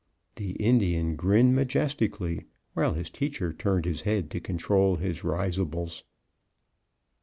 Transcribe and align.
The 0.37 0.53
Indian 0.53 1.15
grinned 1.15 1.53
majestically, 1.55 2.45
while 2.73 2.95
his 2.95 3.11
teacher 3.11 3.53
turned 3.53 3.85
his 3.85 4.01
head 4.01 4.31
to 4.31 4.39
control 4.39 4.95
his 4.95 5.19
risibles. 5.23 6.01